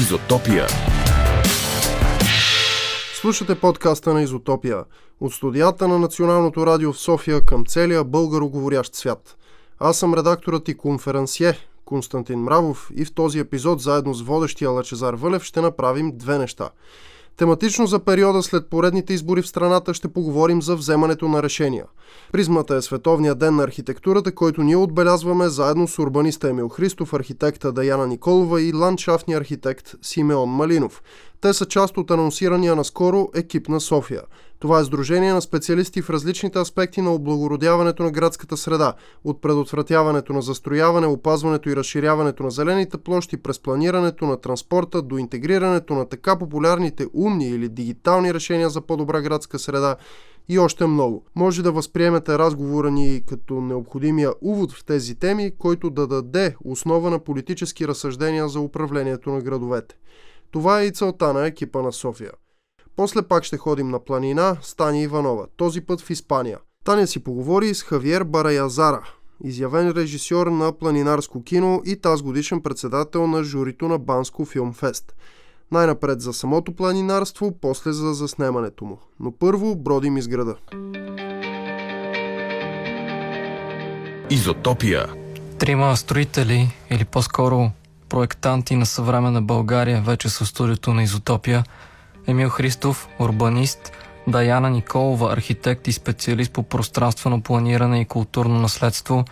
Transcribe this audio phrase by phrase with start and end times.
[0.00, 0.66] Изотопия.
[3.20, 4.84] Слушате подкаста на Изотопия
[5.20, 9.36] от студията на Националното радио в София към целия българоговорящ свят.
[9.78, 15.14] Аз съм редакторът и конферансие Константин Мравов и в този епизод заедно с водещия Лачезар
[15.14, 16.70] Вълев ще направим две неща–
[17.36, 21.84] Тематично за периода след поредните избори в страната ще поговорим за вземането на решения.
[22.32, 27.72] Призмата е Световния ден на архитектурата, който ние отбелязваме заедно с урбаниста Емил Христов, архитекта
[27.72, 31.02] Даяна Николова и ландшафтния архитект Симеон Малинов.
[31.40, 34.22] Те са част от анонсирания наскоро екип на София.
[34.58, 38.94] Това е сдружение на специалисти в различните аспекти на облагородяването на градската среда,
[39.24, 45.18] от предотвратяването на застрояване, опазването и разширяването на зелените площи, през планирането на транспорта до
[45.18, 49.96] интегрирането на така популярните умни или дигитални решения за по-добра градска среда
[50.48, 51.24] и още много.
[51.34, 57.10] Може да възприемете разговора ни като необходимия увод в тези теми, който да даде основа
[57.10, 59.96] на политически разсъждения за управлението на градовете.
[60.50, 62.32] Това е и целта на екипа на София.
[62.96, 66.58] После пак ще ходим на планина с Таня Иванова, този път в Испания.
[66.84, 69.02] Таня си поговори с Хавиер Бараязара,
[69.44, 75.14] изявен режисьор на планинарско кино и тази годишен председател на журито на Банско Филмфест.
[75.72, 78.98] Най-напред за самото планинарство, после за заснемането му.
[79.20, 80.56] Но първо бродим из града.
[84.30, 85.06] Изотопия.
[85.58, 87.70] Трима строители, или по-скоро
[88.10, 91.64] проектанти на съвременна България, вече в студиото на Изотопия.
[92.26, 93.92] Емил Христов, урбанист,
[94.28, 99.24] Даяна Николова, архитект и специалист по пространствено планиране и културно наследство.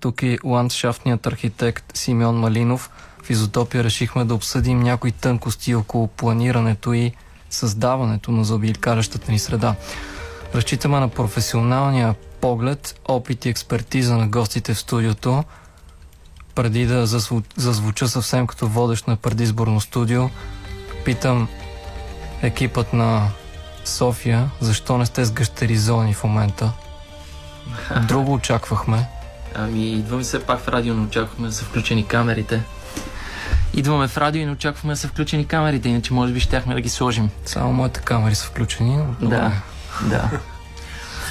[0.00, 2.90] Тук и ландшафтният архитект Симеон Малинов.
[3.22, 7.12] В Изотопия решихме да обсъдим някои тънкости около планирането и
[7.50, 9.74] създаването на заобикалящата ни среда.
[10.54, 15.44] Разчитаме на професионалния поглед, опит и експертиза на гостите в студиото–
[16.60, 20.30] преди да зазву, зазвуча съвсем като водещ на предизборно студио,
[21.04, 21.48] питам
[22.42, 23.28] екипът на
[23.84, 26.72] София, защо не сте с гъщеризони в момента?
[28.08, 29.08] Друго очаквахме.
[29.54, 32.62] Ами, идваме все пак в радио, но очаквахме да са включени камерите.
[33.74, 36.80] Идваме в радио и не очаквахме да са включени камерите, иначе може би щяхме да
[36.80, 37.30] ги сложим.
[37.46, 38.96] Само моите камери са включени.
[39.20, 39.30] Но...
[39.30, 39.52] Да,
[40.02, 40.30] да.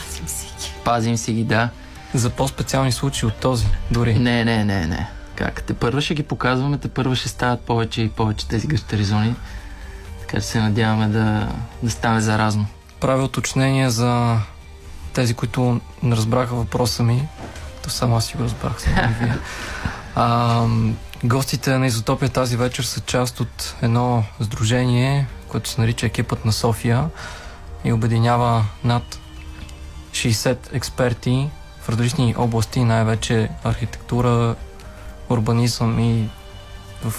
[0.07, 0.73] Пазим си ги.
[0.83, 1.69] Пазим си ги, да.
[2.13, 4.19] За по-специални случаи от този, дори.
[4.19, 5.09] Не, не, не, не.
[5.39, 5.63] Как?
[5.63, 9.35] Те първа ще ги показваме, те първа ще стават повече и повече тези гъщеризони.
[10.19, 11.47] Така че се надяваме да,
[11.83, 12.65] да стане заразно.
[12.99, 14.37] Правя уточнение за
[15.13, 17.27] тези, които не разбраха въпроса ми.
[17.83, 18.81] То само аз си го разбрах.
[18.81, 19.37] Само вие.
[20.15, 20.65] А,
[21.23, 26.51] гостите на Изотопия тази вечер са част от едно сдружение, което се нарича Екипът на
[26.51, 27.09] София
[27.83, 29.19] и обединява над
[30.11, 31.49] 60 експерти
[31.81, 34.55] в различни области, най-вече архитектура,
[35.29, 36.29] урбанизъм и
[37.03, 37.13] в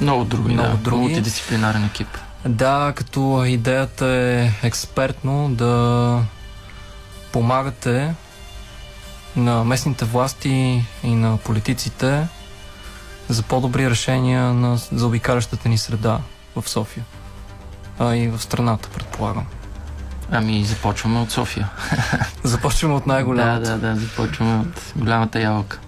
[0.00, 1.02] много други, много да, други.
[1.02, 2.08] мултидисциплинарен екип.
[2.46, 6.22] Да, като идеята е експертно да
[7.32, 8.14] помагате
[9.36, 12.28] на местните власти и на политиците
[13.28, 16.20] за по-добри решения на заобикалящата ни среда
[16.56, 17.04] в София.
[17.98, 19.46] А и в страната, предполагам.
[20.30, 21.68] Ами, започваме от София.
[22.42, 23.70] започваме от най-голямата.
[23.70, 25.78] Да, да, да, започваме от голямата ябълка.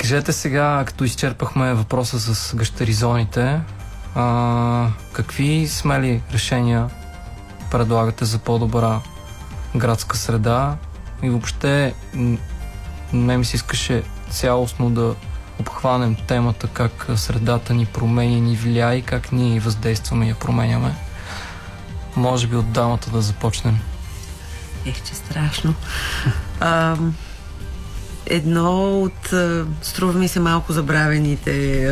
[0.00, 3.60] Кажете сега, като изчерпахме въпроса с гъщеризоните,
[4.14, 6.90] а, какви смели решения
[7.70, 9.00] предлагате за по-добра
[9.76, 10.76] градска среда
[11.22, 11.94] и въобще
[13.12, 15.14] не ми се искаше цялостно да
[15.58, 20.94] обхванем темата как средата ни променя, ни влияе и как ние въздействаме и я променяме.
[22.16, 23.80] Може би от дамата да започнем.
[24.86, 25.74] Ех, че страшно.
[28.30, 29.32] Едно от,
[29.82, 31.86] струва ми се малко забравените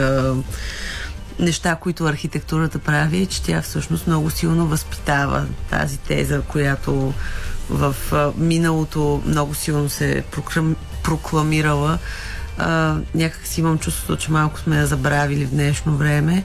[1.38, 7.12] неща, които архитектурата прави, е, че тя всъщност много силно възпитава тази теза, която
[7.70, 7.94] в
[8.36, 11.98] миналото много силно се проклам, прокламирала.
[13.14, 16.44] Някак си имам чувството, че малко сме я забравили в днешно време.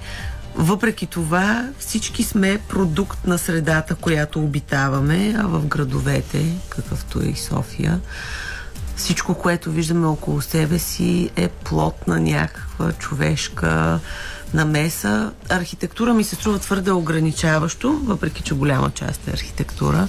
[0.56, 7.36] Въпреки това, всички сме продукт на средата, която обитаваме, а в градовете, какъвто е и
[7.36, 8.00] София,
[8.95, 14.00] всичко, което виждаме около себе си е плод на някаква човешка
[14.54, 15.31] намеса.
[15.50, 20.07] Архитектура ми се струва твърде ограничаващо, въпреки че голяма част е архитектура.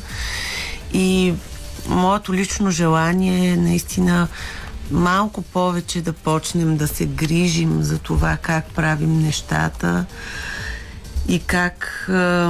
[0.92, 1.34] И
[1.88, 4.28] моето лично желание е наистина
[4.90, 10.04] малко повече да почнем да се грижим за това как правим нещата
[11.28, 12.46] и как е,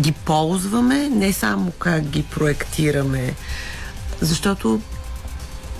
[0.00, 3.34] ги ползваме, не само как ги проектираме,
[4.22, 4.80] защото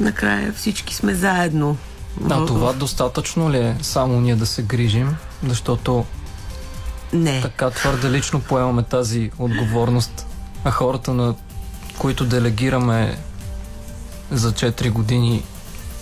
[0.01, 1.77] накрая всички сме заедно.
[2.31, 5.17] А това достатъчно ли е само ние да се грижим?
[5.45, 6.05] защото
[7.13, 7.41] Не.
[7.41, 10.27] така твърде лично поемаме тази отговорност,
[10.65, 11.35] а хората, на
[11.99, 13.19] които делегираме
[14.31, 15.43] за 4 години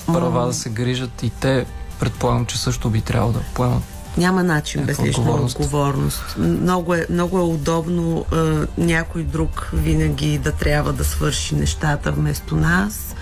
[0.06, 1.66] права да се грижат и те
[2.00, 3.82] предполагам, че също би трябвало да поемат.
[4.16, 5.56] Няма начин без Някаква лична отговорност.
[5.60, 6.36] отговорност.
[6.38, 8.36] Много е, много е удобно е,
[8.78, 13.14] някой друг винаги да трябва да свърши нещата вместо нас.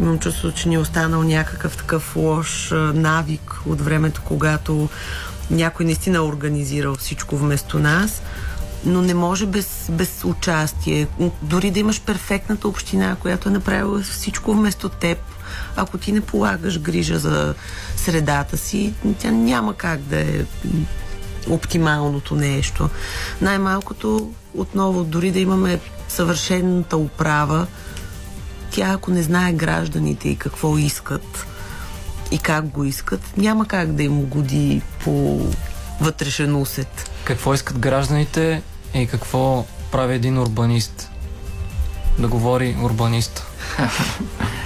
[0.00, 4.88] Имам чувство, че ни е останал някакъв такъв лош е, навик от времето, когато
[5.50, 8.22] някой наистина е организирал всичко вместо нас.
[8.84, 11.06] Но не може без, без участие.
[11.42, 15.18] Дори да имаш перфектната община, която е направила всичко вместо теб,
[15.76, 17.54] ако ти не полагаш грижа за
[17.96, 20.44] средата си, тя няма как да е
[21.50, 22.88] оптималното нещо.
[23.40, 27.66] Най-малкото, отново, дори да имаме съвършената управа,
[28.70, 31.46] тя ако не знае гражданите и какво искат
[32.30, 35.46] и как го искат, няма как да им угоди по
[36.00, 37.10] вътрешен усет.
[37.24, 38.62] Какво искат гражданите
[38.94, 41.10] и какво прави един урбанист?
[42.18, 43.46] Да говори урбанист.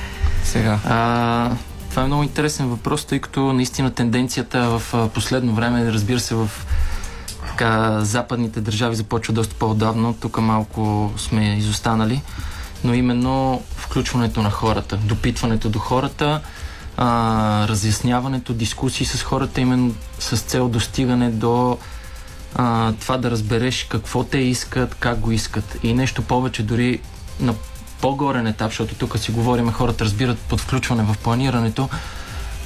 [0.46, 0.78] Сега.
[0.84, 1.50] А,
[1.90, 6.50] това е много интересен въпрос, тъй като наистина тенденцията в последно време, разбира се, в
[7.46, 10.14] така, западните държави започва доста по-давно.
[10.14, 12.22] Тук малко сме изостанали.
[12.84, 16.40] Но именно включването на хората, допитването до хората,
[16.96, 21.78] а, разясняването, дискусии с хората, именно с цел достигане до
[22.54, 25.78] а, това да разбереш какво те искат, как го искат.
[25.82, 27.00] И нещо повече, дори
[27.40, 27.54] на
[28.00, 31.88] по-горен етап, защото тук си говорим, хората разбират под включване в планирането,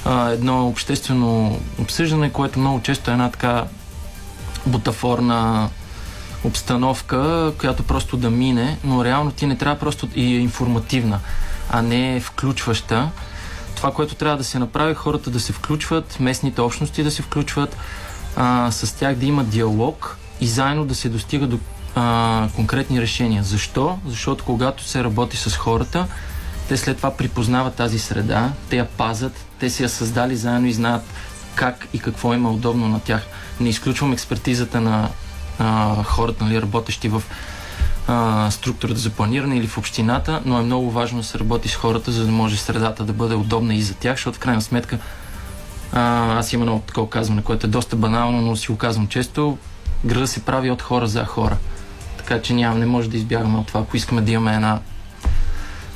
[0.05, 3.65] а, едно обществено обсъждане, което много често е една така
[4.65, 5.69] бутафорна
[6.43, 11.19] обстановка, която просто да мине, но реално ти не трябва просто и е информативна,
[11.69, 13.09] а не е включваща.
[13.75, 17.77] Това, което трябва да се направи, хората да се включват, местните общности да се включват,
[18.35, 21.59] а, с тях да има диалог и заедно да се достига до
[21.95, 23.43] а, конкретни решения.
[23.43, 23.99] Защо?
[24.07, 26.07] Защото когато се работи с хората,
[26.67, 30.73] те след това припознават тази среда, те я пазят, те си я създали заедно и
[30.73, 31.03] знаят
[31.55, 33.27] как и какво има удобно на тях.
[33.59, 35.09] Не изключвам експертизата на
[35.59, 37.23] а, хората, нали, работещи в
[38.07, 41.75] а, структурата за планиране или в общината, но е много важно да се работи с
[41.75, 44.99] хората, за да може средата да бъде удобна и за тях, защото в крайна сметка
[45.93, 49.57] а, аз имам едно такова казване, което е доста банално, но си го казвам често.
[50.05, 51.57] Града се прави от хора за хора.
[52.31, 54.79] Така че няма, не може да избягаме от това, ако искаме да имаме една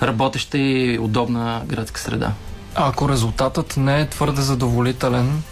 [0.02, 2.32] работеща и удобна градска среда.
[2.76, 5.44] А ако резултатът не е твърде задоволителен,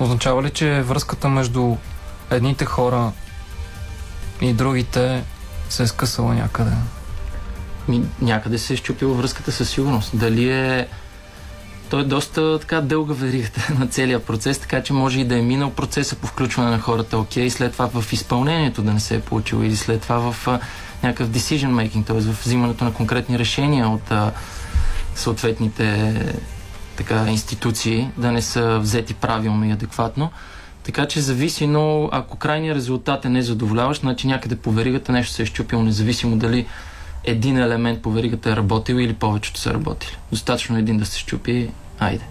[0.00, 1.76] означава ли, че връзката между
[2.30, 3.12] едните хора
[4.40, 5.24] и другите
[5.68, 6.72] се е скъсала някъде?
[7.88, 10.10] Ми, някъде се е щупила връзката със сигурност.
[10.18, 10.88] Дали е...
[11.94, 15.42] Той е доста така дълга веригата на целия процес, така че може и да е
[15.42, 19.20] минал процеса по включване на хората, окей, след това в изпълнението да не се е
[19.20, 20.60] получило или след това в а,
[21.02, 22.20] някакъв decision making, т.е.
[22.20, 24.32] в взимането на конкретни решения от а,
[25.14, 26.14] съответните
[26.96, 30.30] така, институции, да не са взети правилно и адекватно.
[30.82, 35.42] Така че зависи, но ако крайният резултат е незадоволяващ, значи някъде по веригата нещо се
[35.42, 36.66] е щупило, независимо дали
[37.24, 40.16] един елемент по веригата е работил или повечето са работили.
[40.30, 42.24] Достатъчно един да се щупи, айде.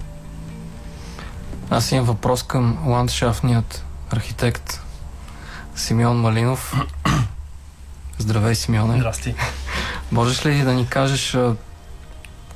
[1.69, 4.81] Аз имам въпрос към ландшафтният архитект
[5.75, 6.73] Симеон Малинов.
[8.17, 8.97] Здравей, Симеоне.
[8.97, 9.35] Здрасти.
[10.11, 11.55] Можеш ли да ни кажеш а,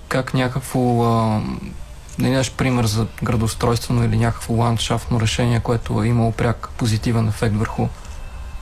[0.08, 1.42] как някакво а,
[2.20, 7.56] да дадеш пример за градоустройствено или някакво ландшафтно решение, което е имало пряк позитивен ефект
[7.56, 7.88] върху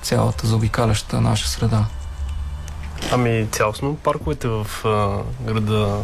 [0.01, 1.86] цялата заобикаляща наша среда?
[3.12, 5.98] Ами цялостно парковете в а, града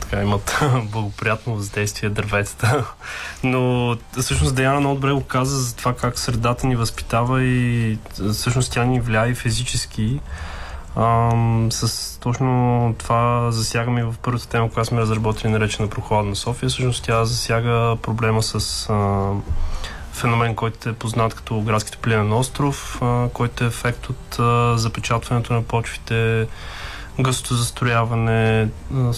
[0.00, 0.60] така имат
[0.92, 2.84] благоприятно въздействие дърветата.
[3.44, 7.98] Но всъщност Деяна много добре го каза за това как средата ни възпитава и
[8.32, 10.20] всъщност тя ни влияе физически.
[10.96, 16.68] Ам, с точно това засягаме и в първата тема, която сме разработили, наречена Прохладна София.
[16.68, 19.30] Всъщност тя засяга проблема с а,
[20.12, 25.52] феномен, който е познат като градски топлинен остров, а, който е ефект от а, запечатването
[25.52, 26.48] на почвите,
[27.20, 29.12] гъсто застрояване, а,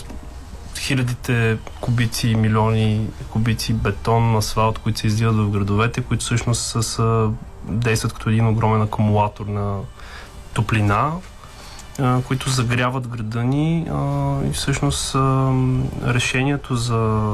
[0.81, 7.31] хилядите кубици, милиони кубици бетон, асфалт, които се издиват в градовете, които всъщност са, са,
[7.65, 9.79] действат като един огромен акумулатор на
[10.55, 11.13] топлина,
[11.99, 15.53] а, които загряват града ни а, и всъщност а,
[16.07, 17.31] решението за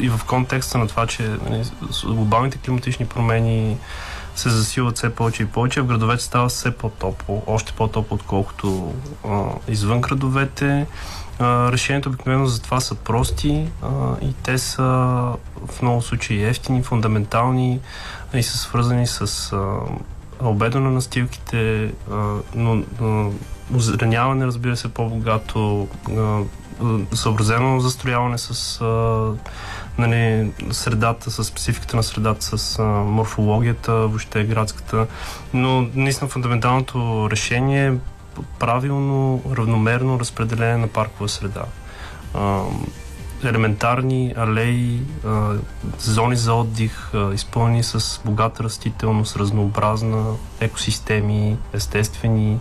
[0.00, 1.64] и в контекста на това, че нали,
[2.04, 3.76] глобалните климатични промени
[4.36, 8.94] се засилват все повече и повече, в градовете става все по-топло, още по-топло, отколкото
[9.28, 10.86] а, извън градовете.
[11.38, 13.88] А, решението обикновено за това са прости а,
[14.22, 14.82] и те са
[15.66, 17.80] в много случаи ефтини, фундаментални
[18.34, 19.78] и са свързани с а,
[20.40, 22.82] обедо на настилките, а, но,
[23.74, 26.40] озраняване, разбира се, по-богато, а,
[27.14, 29.32] съобразено застрояване с а,
[29.98, 35.06] нали, средата, с спецификата на средата, с а, морфологията, въобще градската.
[35.54, 37.94] Но наистина фундаменталното решение
[38.58, 41.64] правилно, равномерно разпределение на паркова среда.
[43.44, 45.00] Елементарни алеи,
[45.98, 50.24] зони за отдих, а, изпълнени с богата растителност, разнообразна,
[50.60, 52.58] екосистеми, естествени,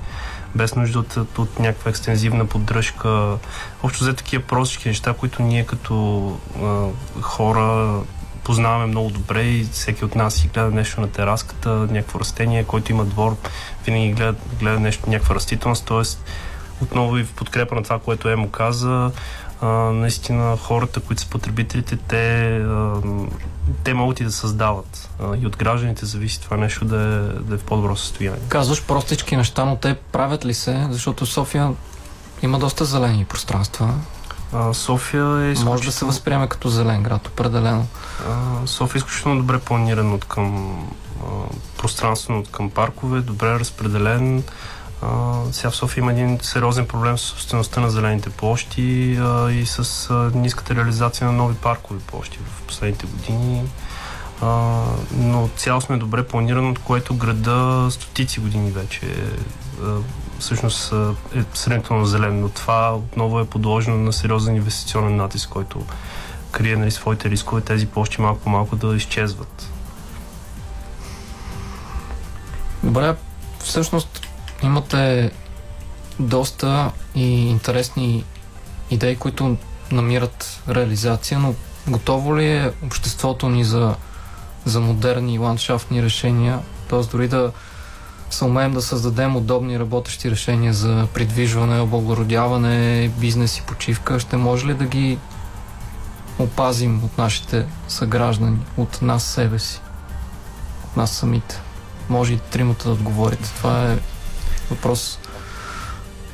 [0.56, 3.38] без нужда от, от някаква екстензивна поддръжка.
[3.84, 6.38] Общо за такива простички неща, които ние като
[7.22, 8.00] хора
[8.48, 12.92] познаваме много добре и всеки от нас си гледа нещо на тераската, някакво растение, който
[12.92, 13.36] има двор,
[13.86, 16.02] винаги гледа, гледа нещо, някаква растителност, т.е.
[16.84, 19.12] отново и в подкрепа на това, което Емо каза,
[19.62, 23.02] а, наистина хората, които са потребителите, те, а,
[23.84, 25.10] те могат и да създават.
[25.24, 28.40] А, и от гражданите зависи това нещо да е, да е в по-добро състояние.
[28.48, 30.88] Казваш простички неща, но те правят ли се?
[30.90, 31.74] Защото София
[32.42, 33.94] има доста зелени пространства.
[34.54, 35.72] А, София е изключително...
[35.72, 37.88] Може да се възприеме като зелен град, определено.
[38.30, 40.78] А, София е изключително добре планиран от към
[41.22, 41.26] а,
[41.78, 44.44] пространствено, от към паркове, добре разпределен.
[45.02, 49.66] А, сега в София има един сериозен проблем с собствеността на зелените площи а, и
[49.66, 53.64] с а, ниската реализация на нови паркови площи в последните години.
[54.42, 59.02] А, но цялостно е добре планирано, от което града стотици години вече
[60.40, 60.94] всъщност
[61.36, 65.86] е сравнително зелен, но това отново е подложено на сериозен инвестиционен натиск, който
[66.52, 69.70] крие нали, своите рискове тези площи малко по малко да изчезват.
[72.84, 73.16] Добре,
[73.60, 74.28] всъщност
[74.64, 75.32] имате
[76.20, 78.24] доста и интересни
[78.92, 79.58] идеи, които
[79.92, 81.56] намират реализация, но
[81.88, 83.96] готово ли е обществото ни за,
[84.66, 87.02] за модерни ландшафтни решения, т.е.
[87.02, 87.52] дори да
[88.30, 94.68] се умеем да създадем удобни работещи решения за придвижване, облагородяване, бизнес и почивка, ще може
[94.68, 95.18] ли да ги
[96.40, 99.82] опазим от нашите съграждани, от нас себе си,
[100.86, 101.62] от нас самите?
[102.10, 103.54] Може и тримата да отговорите.
[103.56, 103.98] Това е
[104.70, 105.20] въпрос,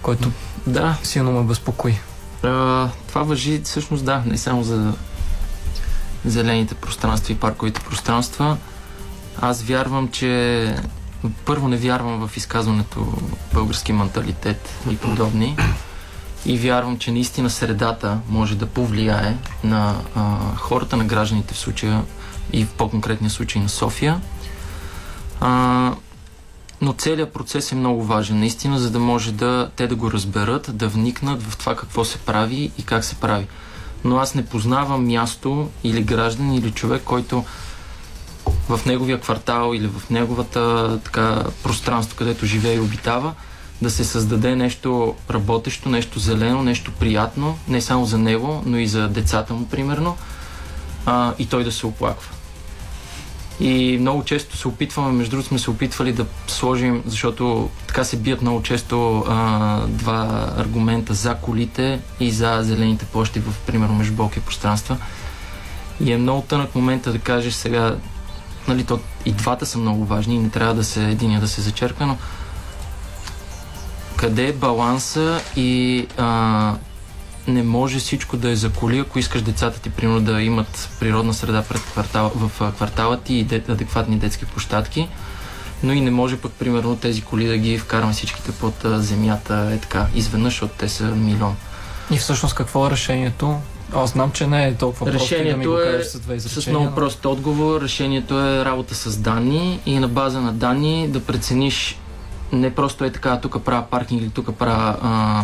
[0.01, 0.31] който
[0.67, 1.99] Да, силно ме безпокои.
[2.43, 4.93] а, това въжи всъщност да, не само за
[6.25, 8.57] зелените пространства и парковите пространства.
[9.41, 10.75] Аз вярвам, че
[11.45, 13.13] първо не вярвам в изказването
[13.53, 15.57] български менталитет и подобни.
[16.45, 22.03] И вярвам, че наистина средата може да повлияе на а, хората, на гражданите в случая
[22.53, 24.21] и в по-конкретния случай на София.
[25.39, 25.93] А,
[26.81, 30.77] но целият процес е много важен, наистина, за да може да те да го разберат,
[30.77, 33.47] да вникнат в това какво се прави и как се прави.
[34.03, 37.45] Но аз не познавам място или граждан или човек, който
[38.69, 43.33] в неговия квартал или в неговата така, пространство, където живее и обитава,
[43.81, 48.87] да се създаде нещо работещо, нещо зелено, нещо приятно, не само за него, но и
[48.87, 50.17] за децата му, примерно,
[51.05, 52.29] а, и той да се оплаква.
[53.59, 58.17] И много често се опитваме, между другото сме се опитвали да сложим, защото така се
[58.17, 64.39] бият много често а, два аргумента за колите и за зелените площи в, примерно, междублоки
[64.39, 64.97] пространства.
[66.01, 67.95] И е много тънък момента да кажеш сега,
[68.67, 71.61] нали, то, и двата са много важни и не трябва да се единия да се
[71.61, 72.17] зачерква, но
[74.15, 76.73] къде е баланса и а,
[77.47, 81.33] не може всичко да е за коли, ако искаш децата ти, примерно, да имат природна
[81.33, 85.09] среда пред квартал, в квартала ти и де, адекватни детски площадки,
[85.83, 89.77] но и не може пък, примерно, тези коли да ги вкараме всичките под земята, е
[89.77, 91.55] така, изведнъж, защото те са милион.
[92.11, 93.59] И всъщност какво е решението?
[93.95, 96.45] Аз знам, че не е толкова просто и да ми Решението е с две с
[96.45, 96.79] изречения.
[96.79, 97.81] много но- прост отговор.
[97.81, 101.99] Решението е работа с данни и на база на данни да прецениш
[102.51, 105.43] не просто е така, тук правя паркинг или тук правя а,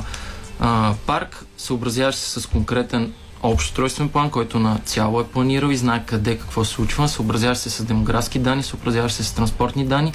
[0.60, 3.14] а, парк, съобразяваш се с конкретен
[3.44, 7.58] общ устройствен план, който на цяло е планирал и знае къде какво се случва, съобразяваш
[7.58, 10.14] се с демографски данни, съобразяваш се с транспортни данни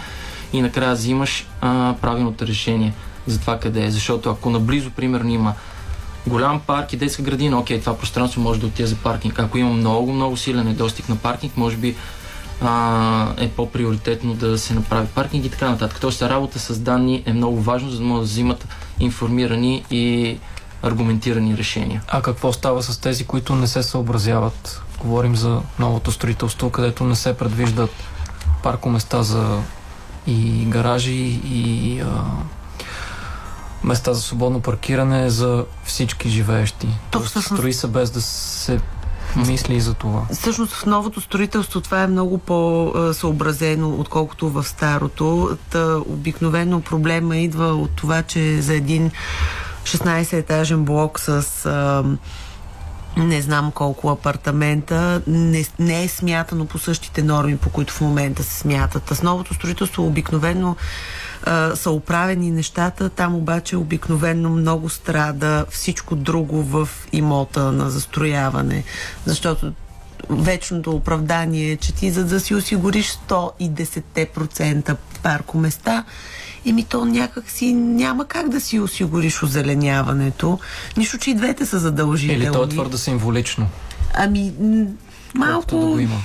[0.53, 2.95] и накрая взимаш а, правилното решение
[3.27, 3.91] за това къде е.
[3.91, 5.55] Защото ако наблизо, примерно, има
[6.27, 9.39] голям парк и детска градина, окей, това пространство може да отиде за паркинг.
[9.39, 11.97] Ако има много, много силен недостиг на паркинг, може би
[12.61, 15.99] а, е по-приоритетно да се направи паркинг и така нататък.
[16.01, 18.69] Тоест работа с данни е много важно, за да могат да взимат
[19.01, 20.37] информирани и
[20.83, 22.03] аргументирани решения.
[22.09, 27.17] А какво става с тези, които не се съобразяват, говорим за новото строителство, където не
[27.17, 27.91] се предвиждат
[28.63, 29.61] паркоместа за
[30.27, 32.07] и гаражи и а,
[33.85, 36.89] места за свободно паркиране за всички живеещи.
[37.11, 37.61] То, всъщност...
[37.61, 38.81] Строи се без да се
[39.37, 40.23] мисли за това.
[40.33, 45.59] Всъщност в новото строителство това е много по-съобразено, отколкото в старото.
[45.71, 49.11] Та, обикновено проблема идва от това, че за един
[49.85, 52.05] 16-етажен блок с а,
[53.17, 58.43] не знам колко апартамента, не, не е смятано по същите норми, по които в момента
[58.43, 59.11] се смятат.
[59.11, 60.77] А с новото строителство обикновено
[61.47, 68.85] а, са оправени нещата, там обаче обикновено много страда всичко друго в имота на застрояване,
[69.27, 69.73] защото
[70.31, 76.05] вечното оправдание е, че ти за да си осигуриш 110% паркоместа,
[76.67, 80.59] Еми то някак си няма как да си осигуриш озеленяването.
[80.97, 82.45] Нищо, че и двете са задължителни.
[82.45, 83.69] Или то е твърде символично.
[84.15, 84.53] Ами,
[85.35, 85.67] малко...
[85.71, 86.17] Да го има.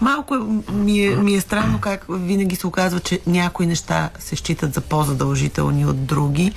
[0.00, 0.34] Малко
[0.72, 4.80] ми е, ми е странно как винаги се оказва, че някои неща се считат за
[4.80, 6.52] по-задължителни от други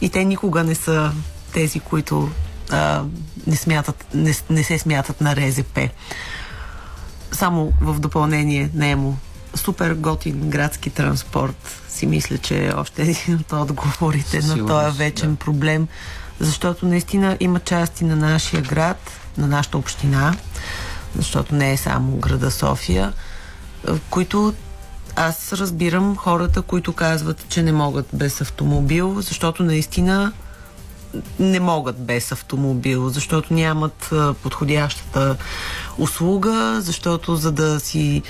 [0.00, 1.12] и те никога не са
[1.52, 2.30] тези, които
[2.70, 3.02] а,
[3.46, 5.78] не, смятат, не, не се смятат на РЗП.
[7.32, 9.16] Само в допълнение на ЕМО.
[9.54, 15.30] Супер готин градски транспорт си мисля, че е още един от отговорите на този вечен
[15.30, 15.36] да.
[15.36, 15.88] проблем,
[16.40, 20.34] защото наистина има части на нашия град, на нашата община,
[21.16, 23.12] защото не е само града София,
[24.10, 24.54] които
[25.16, 30.32] аз разбирам хората, които казват, че не могат без автомобил, защото наистина
[31.38, 34.12] не могат без автомобил, защото нямат
[34.42, 35.36] подходящата
[35.98, 38.22] услуга, защото за да си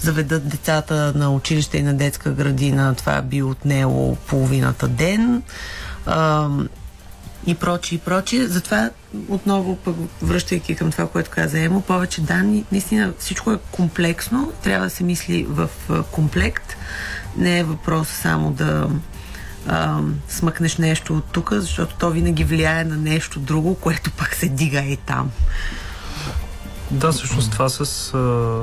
[0.00, 5.42] заведат децата на училище и на детска градина, това би отнело половината ден
[7.46, 8.46] и прочи и прочи.
[8.46, 8.90] Затова
[9.28, 14.86] отново, пък, връщайки към това, което каза Емо, повече данни, наистина всичко е комплексно, трябва
[14.86, 15.68] да се мисли в
[16.10, 16.76] комплект.
[17.36, 18.88] Не е въпрос само да
[19.66, 24.48] а, смъкнеш нещо от тук, защото то винаги влияе на нещо друго, което пък се
[24.48, 25.30] дига и там.
[26.90, 28.62] Да, всъщност това с а,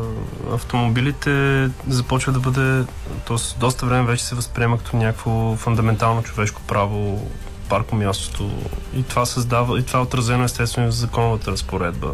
[0.54, 2.84] автомобилите започва да бъде,
[3.28, 3.60] т.е.
[3.60, 7.30] доста време вече се възприема като някакво фундаментално човешко право
[7.70, 8.52] паркомястото
[8.96, 12.08] и това създава, и това е отразено естествено в законовата разпоредба.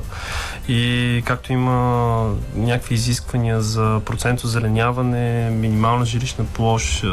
[0.67, 7.05] И както има някакви изисквания за процент озеленяване, минимална жилищна площ,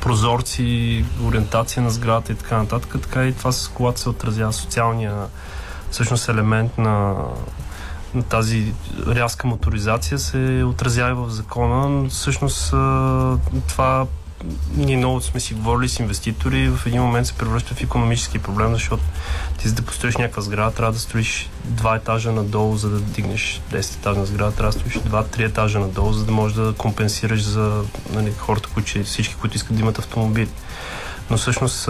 [0.00, 5.14] прозорци, ориентация на сградата и така нататък, така и това с колата се отразява социалния
[5.90, 7.14] всъщност елемент на,
[8.14, 8.74] на тази
[9.06, 12.08] рязка моторизация се отразява в закона.
[12.08, 12.70] Всъщност
[13.68, 14.06] това
[14.76, 18.72] ние много сме си говорили с инвеститори, в един момент се превръща в економически проблем,
[18.72, 19.02] защото
[19.58, 23.60] ти за да построиш някаква сграда, трябва да строиш два етажа надолу, за да дигнеш
[23.72, 27.84] 10 етажна сграда, трябва да строиш два-три етажа надолу, за да можеш да компенсираш за
[28.12, 30.48] нали, хората, които, всички, които искат да имат автомобили.
[31.30, 31.88] Но всъщност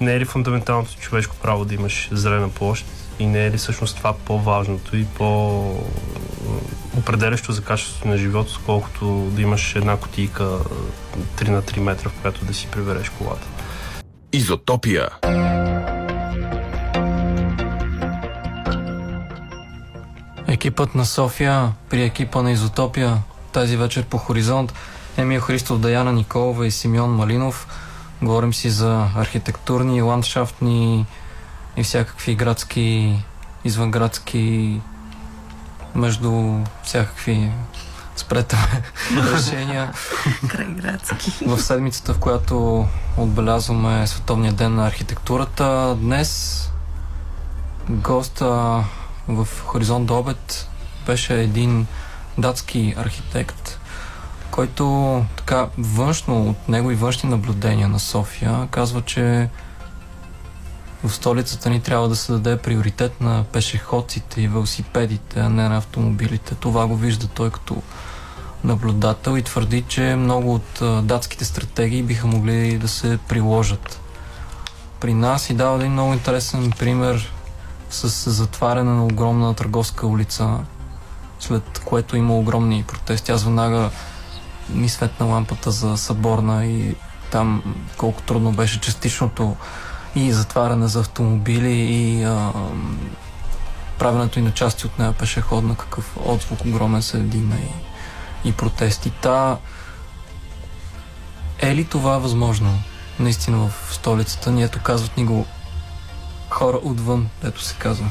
[0.00, 2.86] не е ли фундаменталното човешко право да имаш зелена площ
[3.18, 9.42] и не е ли всъщност това по-важното и по-определящо за качеството на живота, колкото да
[9.42, 10.58] имаш една котийка
[11.36, 13.46] 3 на 3 метра, в която да си прибереш колата.
[14.32, 15.08] Изотопия
[20.48, 23.18] Екипът на София при екипа на Изотопия
[23.52, 24.72] тази вечер по Хоризонт
[25.16, 27.66] Емил Христов, Даяна Николова и Симеон Малинов.
[28.22, 31.06] Говорим си за архитектурни, ландшафтни
[31.78, 33.18] и всякакви градски,
[33.64, 34.80] извънградски,
[35.94, 37.50] между всякакви
[38.16, 38.56] спрете
[39.34, 39.92] решения.
[40.48, 41.30] Крайградски.
[41.46, 42.86] В седмицата, в която
[43.16, 46.62] отбелязваме Световния ден на архитектурата, днес
[47.88, 48.84] госта
[49.28, 50.68] в Хоризонт до обед
[51.06, 51.86] беше един
[52.38, 53.78] датски архитект,
[54.50, 59.48] който така външно от него и външни наблюдения на София казва, че
[61.04, 65.76] в столицата ни трябва да се даде приоритет на пешеходците и велосипедите, а не на
[65.76, 66.54] автомобилите.
[66.54, 67.82] Това го вижда той като
[68.64, 74.00] наблюдател и твърди, че много от датските стратегии биха могли да се приложат
[75.00, 77.32] при нас и дава един много интересен пример
[77.90, 80.58] с затваряне на огромна търговска улица,
[81.40, 83.32] след което има огромни протести.
[83.32, 83.90] Аз веднага
[84.68, 86.94] ми светна лампата за съборна и
[87.30, 89.56] там колко трудно беше частичното
[90.18, 92.52] и затваряне за автомобили и а,
[93.98, 99.10] правенето и на части от нея пешеходна, какъв отзвук огромен се вдигна и, и протести.
[99.10, 99.56] Та,
[101.58, 102.82] е ли това възможно
[103.18, 104.50] наистина в столицата?
[104.50, 105.46] Ни ето казват ни го
[106.50, 108.06] хора отвън, ето се казва.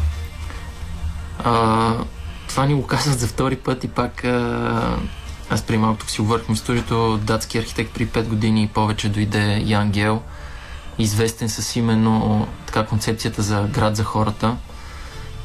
[1.44, 1.94] А,
[2.48, 4.98] това ни го казват за втори път и пак а,
[5.50, 9.64] аз при малко си увърхме в студиото, датски архитект при 5 години и повече дойде
[9.66, 10.22] Ян Гел,
[11.00, 14.58] известен с именно така концепцията за град за хората.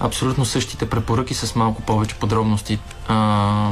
[0.01, 3.71] Абсолютно същите препоръки с малко повече подробности а,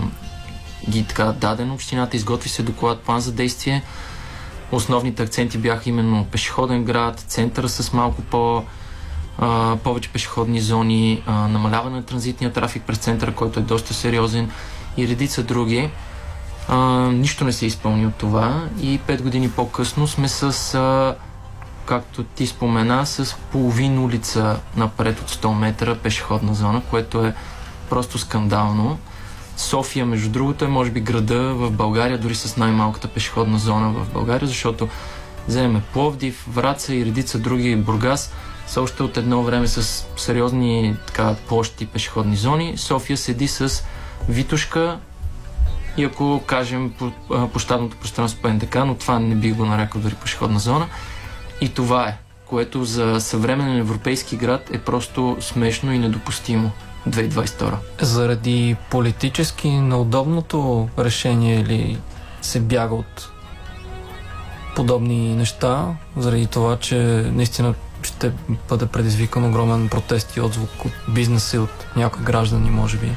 [0.88, 3.82] ги така даден общината, изготви се доклад, план за действие.
[4.72, 8.62] Основните акценти бяха именно пешеходен град, центъра с малко по
[9.38, 14.50] а, повече пешеходни зони, а, намаляване на транзитния трафик през центъра, който е доста сериозен
[14.96, 15.90] и редица други.
[16.68, 16.76] А,
[17.12, 21.14] нищо не се изпълни от това и пет години по-късно сме с, а,
[21.90, 27.34] както ти спомена, с половин улица напред от 100 метра пешеходна зона, което е
[27.88, 28.98] просто скандално.
[29.56, 34.12] София, между другото, е може би града в България, дори с най-малката пешеходна зона в
[34.12, 34.88] България, защото
[35.48, 38.32] вземем Пловдив, Враца и редица други Бургас
[38.66, 42.78] са още от едно време с сериозни така, площи пешеходни зони.
[42.78, 43.84] София седи с
[44.28, 44.98] Витушка
[45.96, 46.92] и ако кажем
[47.52, 50.86] площадното пространство по НДК, но това не бих го нарекал дори пешеходна зона.
[51.60, 56.70] И това е, което за съвременен европейски град е просто смешно и недопустимо.
[57.08, 57.74] 2022.
[58.00, 61.98] Заради политически неудобното решение или
[62.42, 63.30] се бяга от
[64.76, 66.96] подобни неща, заради това, че
[67.32, 68.32] наистина ще
[68.68, 73.12] бъде предизвикан огромен протест и отзвук от бизнеса и от някои граждани, може би.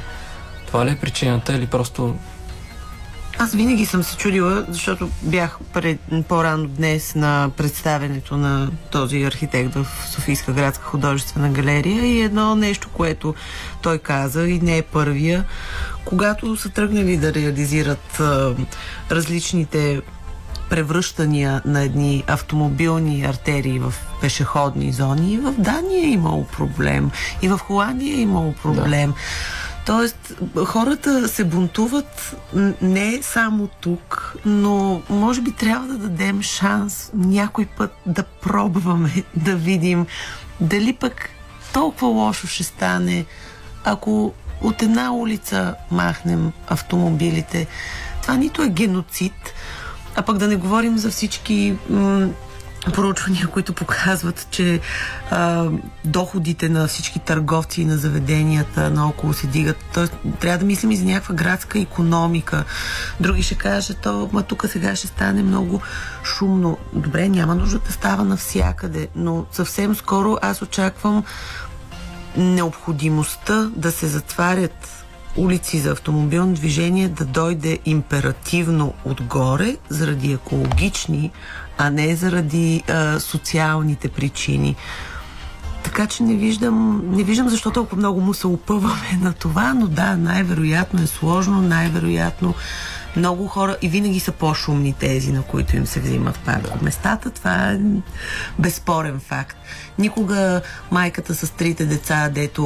[0.67, 2.15] Това ли е причината или просто
[3.37, 9.75] аз винаги съм се чудила, защото бях пред, по-рано днес на представенето на този архитект
[9.75, 13.35] в Софийска градска художествена галерия и едно нещо, което
[13.81, 15.45] той каза и не е първия,
[16.05, 18.55] когато са тръгнали да реализират а,
[19.11, 20.01] различните
[20.69, 25.33] превръщания на едни автомобилни артерии в пешеходни зони.
[25.33, 29.09] И в Дания е имало проблем, и в Холандия е имало проблем.
[29.09, 29.15] Да.
[29.85, 30.33] Тоест,
[30.65, 32.35] хората се бунтуват
[32.81, 39.55] не само тук, но може би трябва да дадем шанс някой път да пробваме да
[39.55, 40.05] видим
[40.61, 41.29] дали пък
[41.73, 43.25] толкова лошо ще стане,
[43.83, 47.67] ако от една улица махнем автомобилите.
[48.21, 49.53] Това нито е геноцид,
[50.15, 52.29] а пък да не говорим за всички м-
[52.91, 54.79] проучвания, които показват, че
[55.31, 55.69] а,
[56.05, 59.77] доходите на всички търговци и на заведенията наоколо се дигат.
[59.93, 62.63] Тоест, трябва да мислим и за някаква градска економика.
[63.19, 65.81] Други ще кажат, то, ма тук сега ще стане много
[66.23, 66.77] шумно.
[66.93, 71.23] Добре, няма нужда да става навсякъде, но съвсем скоро аз очаквам
[72.37, 75.02] необходимостта да се затварят
[75.37, 81.31] улици за автомобилно движение да дойде императивно отгоре, заради екологични,
[81.77, 84.75] а не заради а, социалните причини.
[85.83, 89.87] Така че не виждам, не виждам защо толкова много му се опъваме на това, но
[89.87, 92.53] да, най-вероятно е сложно, най-вероятно
[93.15, 97.29] много хора и винаги са по-шумни тези, на които им се взимат парк от местата.
[97.29, 97.79] Това е
[98.59, 99.57] безспорен факт.
[99.99, 102.65] Никога майката с трите деца, дето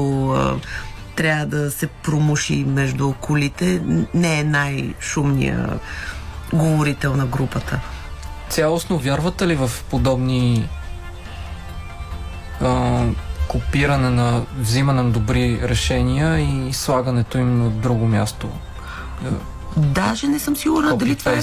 [1.18, 3.82] трябва да се промуши между колите,
[4.14, 5.80] не е най-шумния
[6.54, 7.80] говорител на групата.
[8.50, 10.70] Цялостно вярвате ли в подобни
[12.62, 13.04] а,
[13.48, 18.50] копиране на взимане на добри решения и слагането им на друго място?
[19.78, 21.42] Даже не съм сигурна дали това е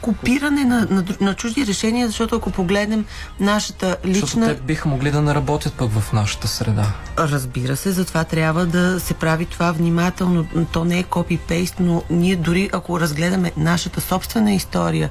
[0.00, 3.04] копиране на, на, на чужди решения, защото ако погледнем
[3.40, 4.20] нашата лична...
[4.20, 6.86] Защото те биха могли да не работят пък в нашата среда.
[7.18, 10.46] Разбира се, затова трябва да се прави това внимателно.
[10.72, 15.10] То не е копи-пейст, но ние дори ако разгледаме нашата собствена история,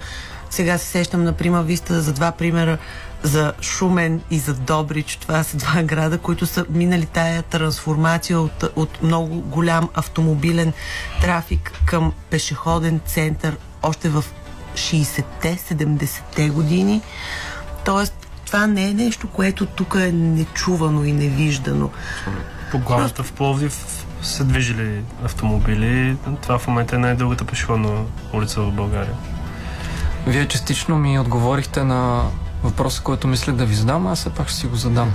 [0.50, 2.78] сега се сещам, например, виста за два примера
[3.24, 5.16] за Шумен и за Добрич.
[5.16, 10.74] Това са два града, които са минали тая трансформация от, от много голям автомобилен
[11.22, 14.26] трафик към пешеходен център още в
[14.74, 17.02] 60-те, 70-те години.
[17.86, 21.90] Тоест, това не е нещо, което тук е нечувано и невиждано.
[22.72, 26.18] По главата в Пловдив се движили автомобили.
[26.42, 29.14] Това в момента е най-дългата пешеходна улица в България.
[30.28, 32.24] Вие частично ми отговорихте на
[32.64, 35.14] въпроса, който мислех да ви задам, а все пак ще си го задам.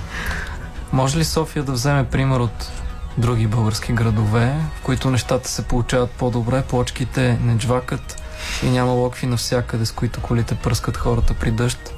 [0.91, 2.71] Може ли София да вземе пример от
[3.17, 8.21] други български градове, в които нещата се получават по-добре, плочките не джвакат
[8.63, 11.93] и няма локви навсякъде, с които колите пръскат хората при дъжд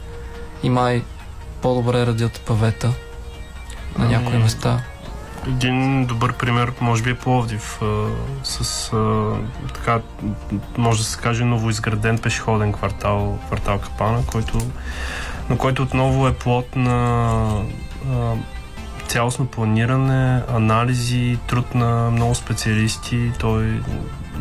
[0.63, 1.03] и май
[1.61, 2.93] по-добре радят павета
[3.97, 4.83] на някои ами, места?
[5.47, 7.79] Един добър пример, може би е Пловдив,
[8.43, 8.91] с
[9.73, 9.99] така,
[10.77, 14.57] може да се каже, новоизграден пешеходен квартал, квартал Капана, който,
[15.49, 17.63] но който отново е плод на
[19.07, 23.31] цялостно планиране, анализи, труд на много специалисти.
[23.39, 23.81] Той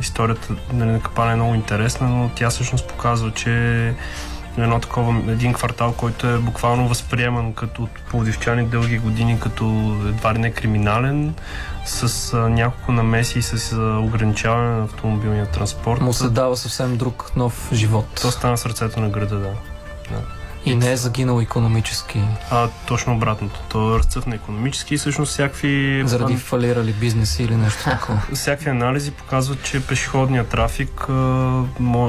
[0.00, 3.94] историята нали, на Капана е много интересна, но тя всъщност показва, че
[4.62, 9.64] едно такова, един квартал, който е буквално възприеман като от пловдивчани дълги години като
[10.08, 11.34] едва ли не криминален,
[11.84, 16.00] с а, няколко намеси и с а, ограничаване на автомобилния транспорт.
[16.00, 18.06] Му се дава съвсем друг нов живот.
[18.22, 19.52] То стана сърцето на града, да.
[20.10, 20.35] да.
[20.66, 22.20] И не е загинал економически.
[22.50, 23.60] А точно обратното.
[23.68, 26.02] То е разцъфна економически и всъщност всякакви...
[26.06, 28.22] Заради фалирали бизнеси или нещо такова.
[28.34, 31.12] Всякакви анализи показват, че пешеходният трафик а,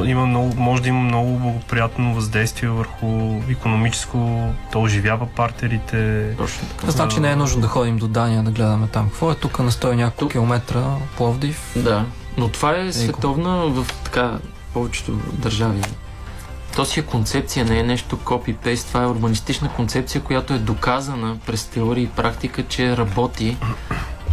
[0.06, 6.34] има много, може да има много благоприятно въздействие върху економическо, то оживява партерите.
[6.38, 6.92] Точно така.
[6.92, 9.10] Значи не е нужно да ходим до Дания да гледаме там.
[9.10, 10.84] Какво е тук на 100 няколко Тук- километра
[11.18, 11.74] Пловдив?
[11.76, 12.06] Да,
[12.38, 14.40] но това е световна в така
[14.74, 15.82] повечето държави.
[16.78, 21.38] То си е концепция, не е нещо копи-пейст, това е урбанистична концепция, която е доказана
[21.46, 23.58] през теория и практика, че работи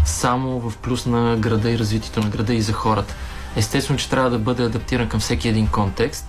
[0.04, 3.14] само в плюс на града и развитието на града и за хората.
[3.56, 6.28] Естествено, че трябва да бъде адаптиран към всеки един контекст,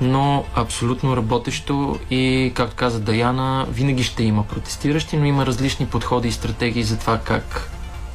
[0.00, 6.28] но абсолютно работещо и, както каза Даяна, винаги ще има протестиращи, но има различни подходи
[6.28, 7.70] и стратегии за това как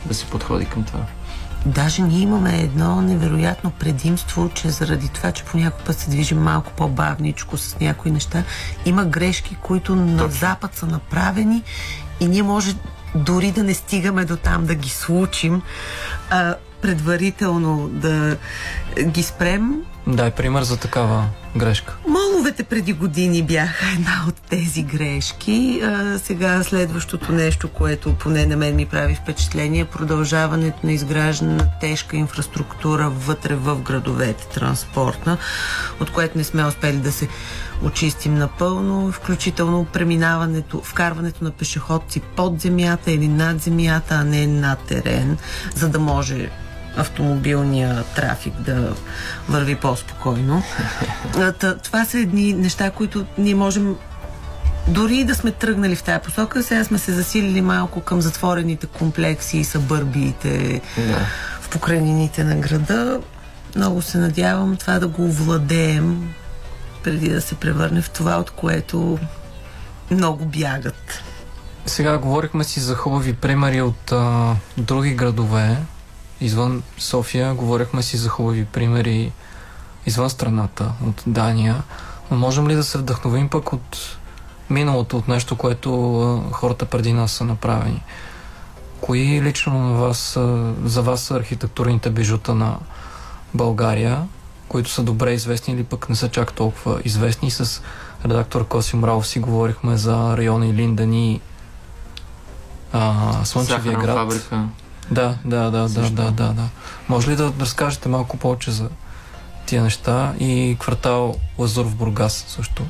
[0.06, 1.06] да се подходи към това.
[1.66, 6.72] Даже ние имаме едно невероятно предимство, че заради това, че понякога път се движим малко
[6.72, 8.44] по-бавничко с някои неща,
[8.86, 11.64] има грешки, които на Запад са направени
[12.20, 12.76] и ние може
[13.16, 15.62] дори да не стигаме до там да ги случим,
[16.30, 18.38] а предварително да
[19.04, 19.74] ги спрем.
[20.08, 21.98] Дай пример за такава грешка.
[22.08, 25.82] Моловете преди години бяха една от тези грешки.
[25.84, 31.54] А, сега следващото нещо, което поне на мен ми прави впечатление, е продължаването на изграждане
[31.54, 35.38] на тежка инфраструктура вътре в градовете, транспортна,
[36.02, 37.28] от което не сме успели да се
[37.84, 44.76] очистим напълно, включително преминаването, вкарването на пешеходци под земята или над земята, а не на
[44.76, 45.38] терен,
[45.76, 46.50] за да може
[46.98, 48.94] автомобилния трафик да
[49.50, 50.64] върви по-спокойно.
[51.84, 53.96] Това са едни неща, които ние можем
[54.88, 59.58] дори да сме тръгнали в тази посока, сега сме се засилили малко към затворените комплекси
[59.58, 61.20] и събърбиите Да.
[61.62, 63.20] в покрайнините на града.
[63.76, 66.34] Много се надявам това да го овладеем
[67.04, 69.20] преди да се превърне в това, от което
[70.12, 71.24] много бягат.
[71.86, 75.78] Сега говорихме си за хубави примери от а, други градове
[76.42, 77.54] извън София.
[77.54, 79.32] Говорихме си за хубави примери
[80.06, 81.84] извън страната, от Дания.
[82.32, 84.18] Но можем ли да се вдъхновим пък от
[84.70, 85.92] миналото, от нещо, което
[86.52, 88.04] хората преди нас са направени?
[89.02, 90.40] Кои лично на вас,
[90.84, 92.78] за вас са архитектурните бижута на
[93.54, 94.22] България,
[94.68, 97.52] които са добре известни или пък не са чак толкова известни?
[97.52, 97.82] С
[98.26, 101.42] редактор Коси Мрав си говорихме за райони Линден и
[102.94, 104.16] а, Слънчевия град.
[104.16, 104.64] фабрика.
[105.12, 106.16] Да, да, да, да, Също.
[106.16, 106.70] да, да, да.
[107.10, 108.90] Може ли да разкажете малко повече за
[109.66, 112.84] тия неща и квартал Лазур в Бургас също?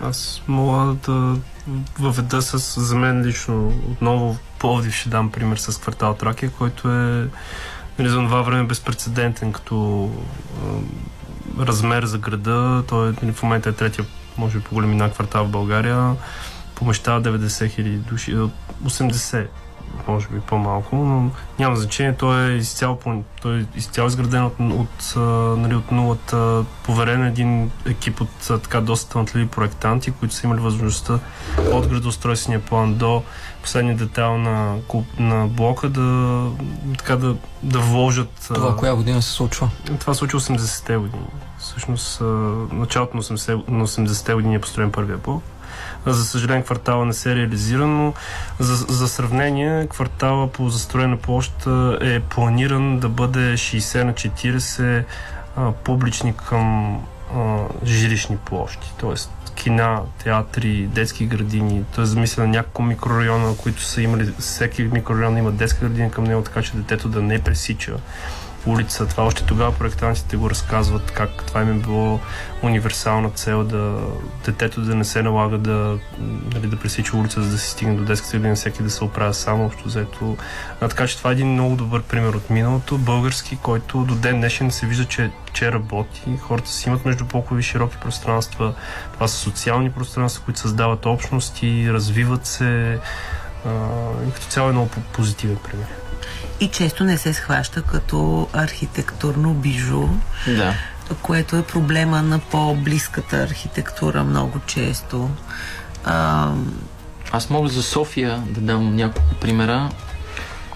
[0.00, 1.36] Аз мога да
[1.98, 7.28] въведа с, за мен лично, отново Пловдив ще дам пример с квартал Тракия, който е
[7.98, 10.10] нали, за това време безпредседентен като
[11.58, 12.84] а, размер за града.
[12.88, 16.16] Той нали, в момента е третия, може би по големина квартал в България.
[16.74, 18.34] Помещава 90 хиляди души, е,
[18.84, 19.46] 80
[20.08, 22.16] може би по-малко, но няма значение.
[22.16, 22.98] Той е изцяло,
[23.42, 25.16] той е изцяло изграден от, от,
[25.58, 26.64] нали, от нулата.
[26.82, 31.18] Поверен един екип от така доста талантливи проектанти, които са имали възможността
[31.72, 33.22] от градоустройствения план до
[33.62, 34.76] последния детайл на,
[35.18, 36.40] на блока да,
[36.98, 38.50] така, да, да вложат.
[38.54, 39.70] Това коя година се случва?
[40.00, 41.26] това се случи 80-те години.
[41.58, 42.20] Всъщност,
[42.72, 45.42] началото на 80- на 80-те години е построен първия блок.
[46.06, 48.12] За съжаление, квартала не се е реализиран, но
[48.58, 51.66] за, за сравнение, квартала по застроена площ
[52.00, 55.04] е планиран да бъде 60 на 40
[55.56, 56.96] а, публични към
[57.36, 58.92] а, жилищни площи.
[59.00, 61.84] Тоест, кина, театри, детски градини.
[61.94, 66.24] Той е замислен на няколко микрорайона, които са имали, всеки микрорайон има детска градина към
[66.24, 67.96] него, така че детето да не пресича
[68.66, 69.06] улица.
[69.06, 72.20] Това още тогава проектантите го разказват как това им е било
[72.62, 73.98] универсална цел да
[74.44, 75.98] детето да не се налага да,
[76.54, 79.34] нали, да пресича улица, за да се стигне до детската градина, всеки да се оправя
[79.34, 80.36] само, общо взето.
[80.80, 84.36] А, така че това е един много добър пример от миналото, български, който до ден
[84.36, 86.22] днешен се вижда, че, че работи.
[86.40, 88.74] Хората си имат между по-хубави широки пространства.
[89.14, 92.98] Това са социални пространства, които създават общности, развиват се.
[93.66, 93.70] А,
[94.28, 95.86] и като цяло е много по- позитивен пример.
[96.60, 100.02] И често не се схваща като архитектурно бижу,
[100.46, 100.74] Да.
[101.22, 105.30] което е проблема на по-близката архитектура много често.
[106.04, 106.48] А,
[107.32, 109.90] аз мога за София да дам няколко примера,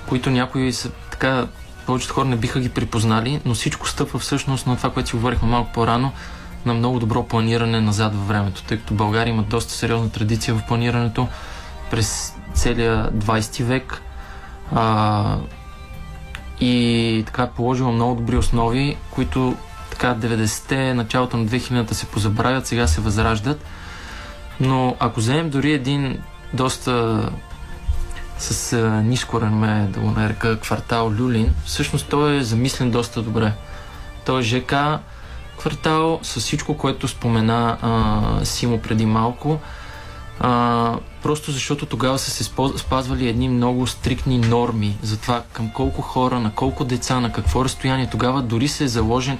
[0.07, 1.47] които някои са така,
[1.87, 5.49] повечето хора не биха ги припознали, но всичко стъпва всъщност на това, което си говорихме
[5.49, 6.13] малко по-рано,
[6.67, 10.63] на много добро планиране назад във времето, тъй като България има доста сериозна традиция в
[10.69, 11.29] планирането
[11.91, 14.03] през целия 20 век
[14.75, 15.37] а,
[16.61, 19.57] и така положила много добри основи, които
[19.91, 23.65] така 90-те, началото на 2000-та се позабравят, сега се възраждат.
[24.61, 26.19] Но ако вземем дори един
[26.55, 27.23] доста
[28.39, 33.53] с а, ниско реме, да го нарека квартал Люлин, всъщност той е замислен доста добре.
[34.27, 34.75] Той е ЖК
[35.59, 39.61] квартал с всичко, което спомена а, Симо преди малко.
[40.41, 42.45] А, просто защото тогава са се
[42.77, 47.65] спазвали едни много стриктни норми за това към колко хора, на колко деца, на какво
[47.65, 48.11] разстояние.
[48.11, 49.39] Тогава дори се е заложен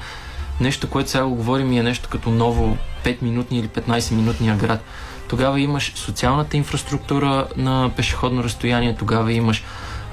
[0.61, 4.85] нещо, което сега го говорим и е нещо като ново 5-минутни или 15-минутния град.
[5.29, 9.65] Тогава имаш социалната инфраструктура на пешеходно разстояние, тогава имаш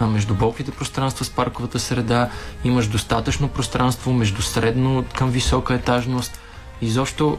[0.01, 0.35] между
[0.77, 2.29] пространства с парковата среда,
[2.63, 6.39] имаш достатъчно пространство между средно към висока етажност.
[6.81, 7.37] Изобщо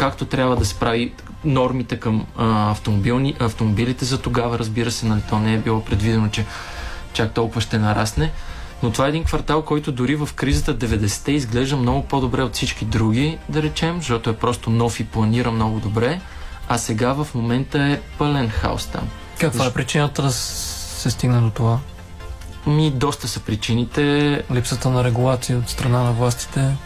[0.00, 1.12] както трябва да се прави
[1.44, 6.28] нормите към а, автомобилни, автомобилите за тогава, разбира се, нали, то не е било предвидено,
[6.28, 6.44] че
[7.12, 8.32] чак толкова ще нарасне.
[8.82, 12.84] Но това е един квартал, който дори в кризата 90-те изглежда много по-добре от всички
[12.84, 16.20] други, да речем, защото е просто нов и планира много добре,
[16.68, 19.08] а сега в момента е пълен хаос там.
[19.40, 21.78] Каква е причината да се стигне до това?
[22.66, 24.02] Ми, доста са причините.
[24.52, 26.76] Липсата на регулация от страна на властите?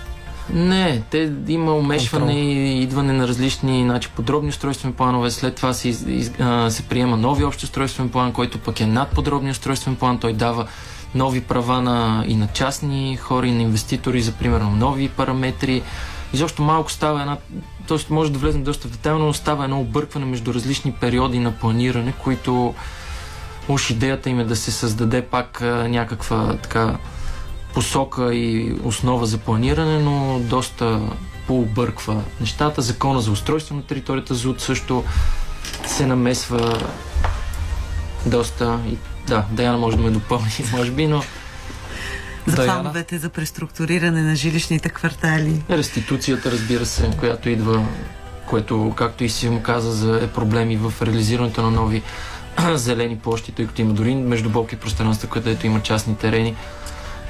[0.51, 5.31] Не, те има умешване и идване на различни значи, подробни устройствени планове.
[5.31, 8.87] След това се, из, из, а, се приема нови общи устройствен план, който пък е
[8.87, 10.19] над подробния устройствен план.
[10.19, 10.67] Той дава
[11.15, 15.83] нови права на, и на частни хора, и на инвеститори за примерно нови параметри.
[16.33, 17.37] Изобщо малко става една,
[17.89, 17.99] т.е.
[18.11, 22.13] може да влезем доста в детайлно, но става едно объркване между различни периоди на планиране,
[22.13, 22.75] които
[23.69, 26.97] уж идеята им е да се създаде пак някаква така
[27.75, 31.01] посока и основа за планиране, но доста
[31.47, 32.83] пообърква нещата.
[32.83, 35.05] Закона за устройство на територията ЗУД също
[35.87, 36.79] се намесва
[38.27, 41.23] доста и да, Даяна може да ме допълни, може би, но
[42.47, 42.73] за Даяна.
[42.73, 45.63] плановете за преструктуриране на жилищните квартали.
[45.71, 47.87] Реституцията, разбира се, която идва,
[48.47, 52.03] което, както и си му каза, за е проблеми в реализирането на нови
[52.75, 56.57] зелени площи, тъй като има дори между болки пространства, където има частни терени.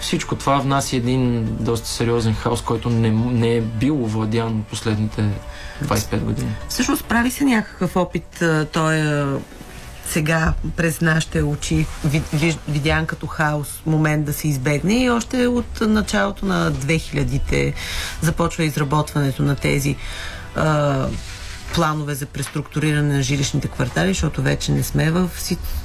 [0.05, 5.25] Всичко това внася един доста сериозен хаос, който не, не е бил овладян последните
[5.85, 6.55] 25 години.
[6.69, 9.03] Всъщност прави се някакъв опит той
[10.07, 11.87] сега през нашите очи
[12.69, 17.75] видян като хаос момент да се избегне и още от началото на 2000-те
[18.23, 19.97] започва изработването на тези
[21.75, 25.31] планове за преструктуриране на жилищните квартали, защото вече не сме в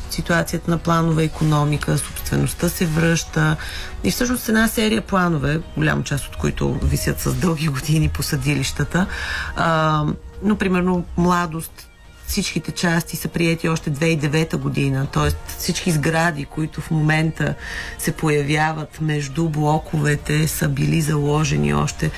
[0.10, 3.56] ситуацията на планова економика, собствеността се връща.
[4.04, 9.08] И всъщност една серия планове, голяма част от които висят с дълги години по съдилищата,
[9.56, 10.06] а,
[10.44, 11.89] но примерно младост,
[12.30, 15.52] всичките части са приети още 2009 година, т.е.
[15.58, 17.56] всички сгради, които в момента
[17.98, 22.12] се появяват между блоковете, са били заложени още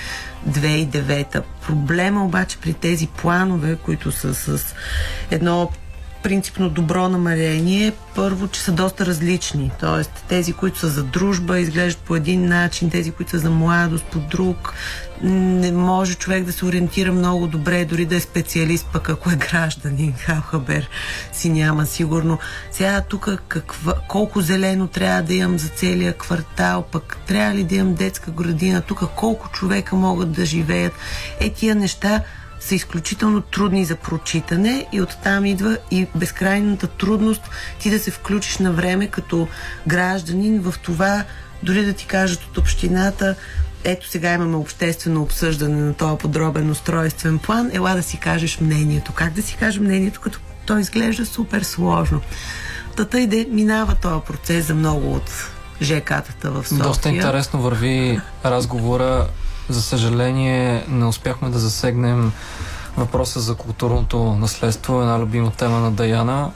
[0.49, 1.43] 2009.
[1.67, 4.75] Проблема обаче при тези планове, които са с
[5.31, 5.71] едно
[6.23, 9.71] принципно добро намерение, първо, че са доста различни.
[9.79, 14.05] Тоест, тези, които са за дружба, изглеждат по един начин, тези, които са за младост,
[14.05, 14.73] по друг.
[15.23, 19.35] Не може човек да се ориентира много добре, дори да е специалист, пък ако е
[19.35, 20.89] гражданин, Халхабер
[21.33, 22.39] си няма сигурно.
[22.71, 27.75] Сега тук каква, колко зелено трябва да имам за целия квартал, пък трябва ли да
[27.75, 30.93] имам детска градина, тук колко човека могат да живеят.
[31.39, 32.23] Е, тия неща
[32.61, 37.41] са изключително трудни за прочитане и оттам идва и безкрайната трудност
[37.79, 39.47] ти да се включиш на време като
[39.87, 41.23] гражданин в това,
[41.63, 43.35] дори да ти кажат от общината,
[43.83, 49.13] ето сега имаме обществено обсъждане на този подробен устройствен план, ела да си кажеш мнението.
[49.13, 52.21] Как да си кажеш мнението, като то изглежда супер сложно.
[52.95, 55.31] Тата иде, минава този процес за много от
[55.81, 56.83] ЖК-тата в София.
[56.83, 59.27] Доста интересно върви разговора
[59.73, 62.31] за съжаление не успяхме да засегнем
[62.97, 66.51] въпроса за културното наследство, една любима тема на Даяна,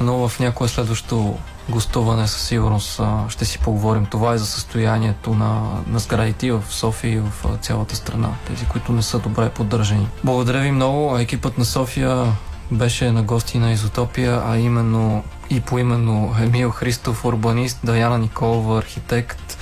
[0.00, 5.62] но в някое следващо гостуване със сигурност ще си поговорим това и за състоянието на,
[5.86, 10.08] на сградите в София и в цялата страна, тези, които не са добре поддържани.
[10.24, 11.18] Благодаря ви много.
[11.18, 12.32] Екипът на София
[12.70, 19.58] беше на гости на Изотопия, а именно и поименно Емил Христов, урбанист, Даяна Николова, архитект,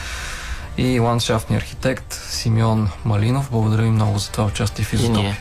[0.79, 3.51] и ландшафтния архитект Симеон Малинов.
[3.51, 5.37] Благодаря ви много за това участие в Изотопия.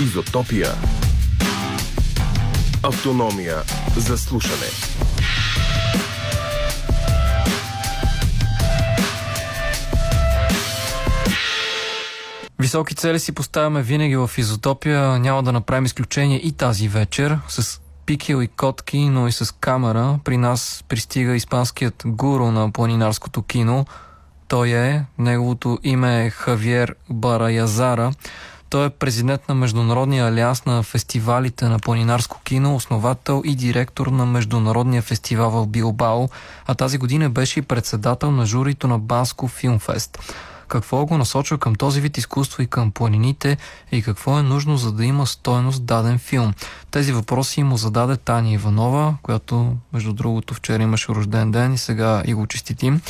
[0.00, 0.72] Изотопия.
[2.82, 3.62] Автономия
[3.96, 4.66] за слушане.
[12.64, 15.18] Високи цели си поставяме винаги в изотопия.
[15.18, 20.18] Няма да направим изключение и тази вечер с пикел и котки, но и с камера.
[20.24, 23.86] При нас пристига испанският гуру на планинарското кино.
[24.48, 28.12] Той е, неговото име е Хавиер Бараязара.
[28.70, 34.26] Той е президент на Международния алианс на фестивалите на планинарско кино, основател и директор на
[34.26, 36.28] Международния фестивал в Билбао,
[36.66, 40.18] а тази година беше и председател на журито на Банско Филмфест
[40.68, 43.56] какво го насочва към този вид изкуство и към планините
[43.92, 46.54] и какво е нужно за да има стоеност даден филм.
[46.90, 52.22] Тези въпроси му зададе Таня Иванова, която между другото вчера имаше рожден ден и сега
[52.26, 53.00] и го честитим.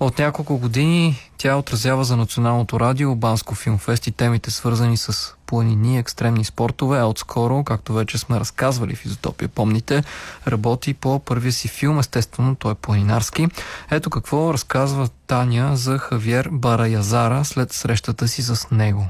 [0.00, 5.98] От няколко години тя отразява за Националното радио, Банско филмфест и темите свързани с планини,
[5.98, 10.04] екстремни спортове, а отскоро, както вече сме разказвали в Изотопия, помните,
[10.48, 13.48] работи по първия си филм, естествено той е планинарски.
[13.90, 19.06] Ето какво разказва Таня за Хавиер Бараязара след срещата си с него.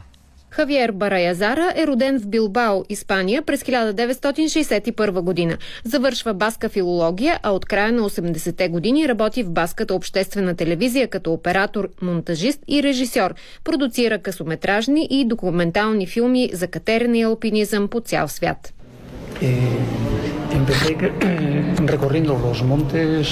[0.56, 5.56] Хавиер Бараязара е роден в Билбао, Испания през 1961 година.
[5.84, 11.32] Завършва баска филология, а от края на 80-те години работи в баската обществена телевизия като
[11.32, 13.34] оператор, монтажист и режисьор.
[13.64, 18.72] Продуцира късометражни и документални филми за катерене и алпинизъм по цял свят.
[19.42, 19.52] Е,
[20.60, 20.96] empecé
[21.94, 23.22] recorriendo los montes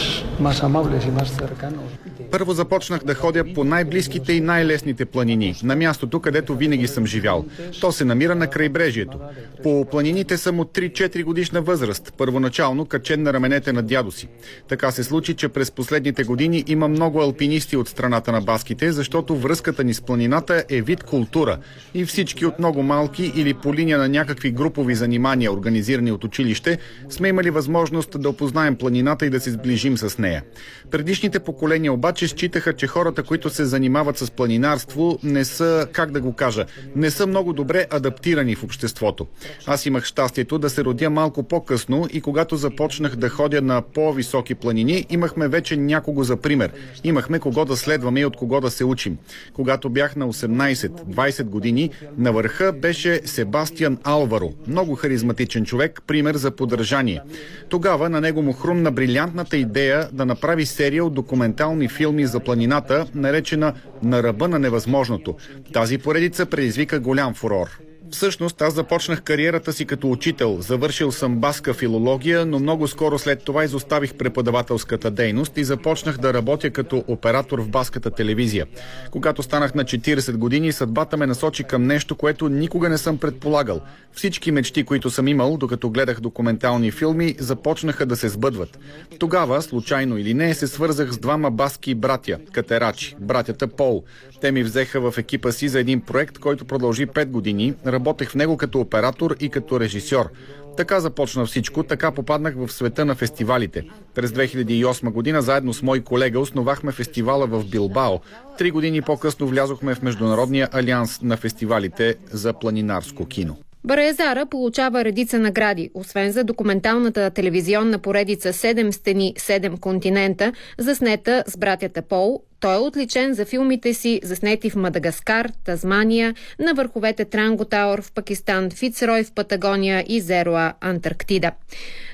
[0.47, 1.89] más amables y más cercanos.
[2.35, 7.45] Първо започнах да ходя по най-близките и най-лесните планини, на мястото, където винаги съм живял.
[7.81, 9.19] То се намира на крайбрежието.
[9.63, 14.29] По планините съм от 3-4 годишна възраст, първоначално качен на раменете на дядо си.
[14.69, 19.37] Така се случи, че през последните години има много алпинисти от страната на баските, защото
[19.37, 21.59] връзката ни с планината е вид култура
[21.95, 26.79] и всички от много малки или по линия на някакви групови занимания, организирани от училище,
[27.09, 30.43] сме имали възможност да опознаем планината и да се сближим с нея.
[30.91, 36.21] Предишните поколения обаче считаха, че хората, които се занимават с планинарство, не са, как да
[36.21, 36.67] го кажа,
[36.97, 39.27] не са много добре адаптирани в обществото.
[39.67, 44.55] Аз имах щастието да се родя малко по-късно и когато започнах да ходя на по-високи
[44.55, 46.71] планини, имахме вече някого за пример.
[47.05, 49.19] Имахме кого да следваме и от кого да се учим.
[49.53, 56.51] Когато бях на 18-20 години, на върха беше Себастиан Алваро, много харизматичен човек, пример за
[56.51, 57.21] поддържание.
[57.69, 63.07] Тогава на него му хрумна брилянтната идея да направи серия от документални филми за планината,
[63.15, 65.37] наречена На ръба на невъзможното.
[65.73, 67.79] Тази поредица предизвика голям фурор.
[68.15, 70.61] Всъщност аз започнах кариерата си като учител.
[70.61, 76.35] Завършил съм баска филология, но много скоро след това изоставих преподавателската дейност и започнах да
[76.35, 78.67] работя като оператор в баската телевизия.
[79.11, 83.81] Когато станах на 40 години, съдбата ме насочи към нещо, което никога не съм предполагал.
[84.13, 88.79] Всички мечти, които съм имал, докато гледах документални филми, започнаха да се сбъдват.
[89.19, 94.05] Тогава, случайно или не, се свързах с двама баски братя, катерачи, братята Пол.
[94.41, 97.75] Те ми взеха в екипа си за един проект, който продължи 5 години.
[98.05, 100.31] Работех в него като оператор и като режисьор.
[100.77, 103.83] Така започна всичко, така попаднах в света на фестивалите.
[104.15, 108.19] През 2008 година заедно с мой колега основахме фестивала в Билбао.
[108.59, 113.57] Три години по-късно влязохме в Международния алианс на фестивалите за планинарско кино.
[113.87, 121.57] Бараязара получава редица награди, освен за документалната телевизионна поредица «Седем стени, седем континента», заснета с
[121.57, 127.65] братята Пол, той е отличен за филмите си, заснети в Мадагаскар, Тазмания, на върховете Транго
[127.65, 131.53] Тауър в Пакистан, Фицрой в Патагония и Зероа, Антарктида.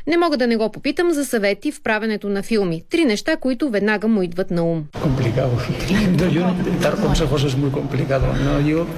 [0.07, 2.82] Не мога да не го попитам за съвети в правенето на филми.
[2.90, 4.84] Три неща, които веднага му идват на ум.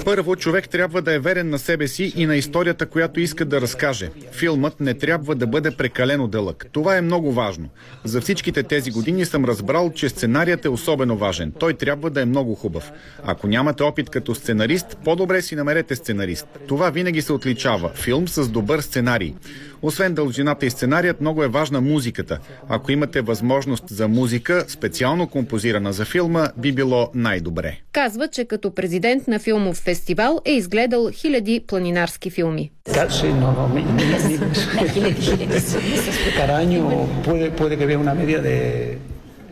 [0.05, 3.61] Първо, човек трябва да е верен на себе си и на историята, която иска да
[3.61, 4.11] разкаже.
[4.33, 6.67] Филмът не трябва да бъде прекалено дълъг.
[6.73, 7.69] Това е много важно.
[8.05, 11.53] За всичките тези години съм разбрал, че сценарият е особено важен.
[11.59, 12.93] Той трябва да е много хубав.
[13.25, 16.47] Ако нямате опит като сценарист, по-добре си намерете сценарист.
[16.69, 17.91] Това винаги се отличава.
[17.95, 19.35] Филм с добър сценарий.
[19.83, 22.39] Освен дължината и сценарият, много е важна музиката.
[22.69, 27.79] Ако имате възможност за музика, специално композирана за филма, би било най-добре.
[27.93, 32.71] Казва, че като президент на филмов фестивал е изгледал хиляди планинарски филми.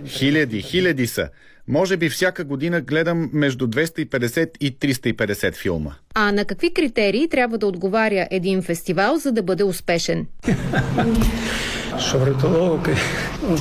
[0.06, 1.28] Хиляди, хиляди са.
[1.70, 5.90] Може би всяка година гледам между 250 и 350 филма.
[6.14, 10.26] А на какви критерии трябва да отговаря един фестивал, за да бъде успешен?
[12.12, 12.94] sobre todo que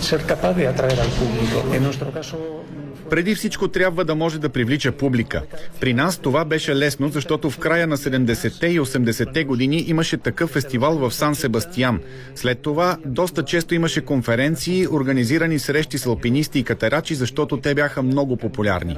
[0.09, 1.57] ser capaz de atraer al público.
[1.75, 2.37] En nuestro caso
[3.09, 5.41] преди всичко трябва да може да привлича публика.
[5.79, 10.49] При нас това беше лесно, защото в края на 70-те и 80-те години имаше такъв
[10.49, 11.99] фестивал в Сан Себастиян.
[12.35, 18.03] След това доста често имаше конференции, организирани срещи с алпинисти и катерачи, защото те бяха
[18.03, 18.97] много популярни.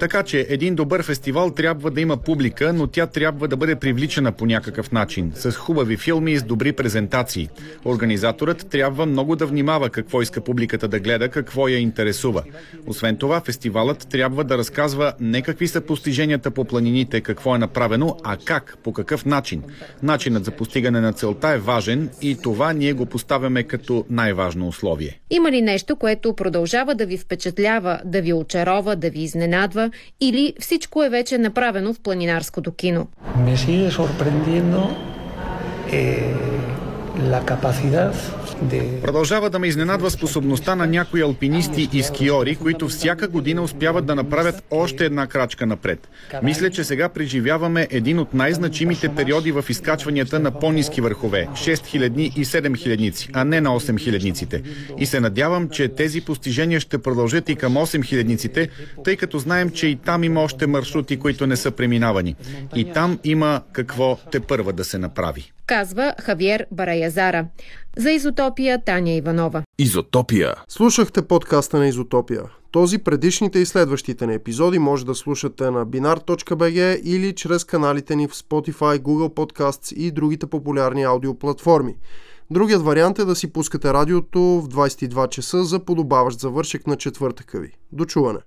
[0.00, 4.32] Така че един добър фестивал трябва да има публика, но тя трябва да бъде привличана
[4.32, 7.48] по някакъв начин, с хубави филми и с добри презентации.
[7.84, 12.42] Организаторът трябва много да внимава какво иска публиката да гледа, какво я интересува.
[12.86, 18.16] Освен това, фестивалът трябва да разказва не какви са постиженията по планините, какво е направено,
[18.24, 19.62] а как, по какъв начин.
[20.02, 25.20] Начинът за постигане на целта е важен и това ние го поставяме като най-важно условие.
[25.30, 29.90] Има ли нещо, което продължава да ви впечатлява, да ви очарова, да ви изненадва
[30.20, 33.08] или всичко е вече направено в планинарското кино?
[33.46, 34.80] Me sigue sorprendiendo
[35.88, 36.81] eh,
[39.02, 44.14] Продължава да ме изненадва способността на някои алпинисти и скиори, които всяка година успяват да
[44.14, 46.08] направят още една крачка напред.
[46.42, 52.44] Мисля, че сега преживяваме един от най-значимите периоди в изкачванията на по-низки върхове 6000 и
[52.44, 54.62] 7000, а не на 8000-ниците.
[54.98, 58.68] И се надявам, че тези постижения ще продължат и към 8000-ниците,
[59.04, 62.36] тъй като знаем, че и там има още маршрути, които не са преминавани.
[62.74, 67.46] И там има какво те първа да се направи казва Хавиер Бараязара.
[67.96, 69.62] За Изотопия Таня Иванова.
[69.78, 70.54] Изотопия.
[70.68, 72.42] Слушахте подкаста на Изотопия.
[72.70, 78.28] Този, предишните и следващите ни епизоди може да слушате на binar.bg или чрез каналите ни
[78.28, 81.96] в Spotify, Google Podcasts и другите популярни аудиоплатформи.
[82.50, 87.60] Другият вариант е да си пускате радиото в 22 часа за подобаващ завършек на четвъртъка
[87.60, 87.70] ви.
[87.92, 88.38] До чуване!